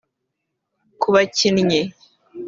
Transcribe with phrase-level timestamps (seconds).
[1.01, 1.81] Ku bakinnyi